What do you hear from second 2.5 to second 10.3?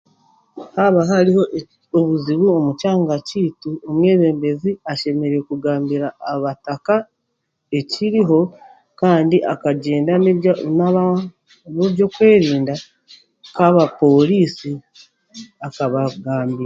omu kyanga kyaitu, omwebembezi ashemereire kugambira abataka ekiriho kandi akagyenda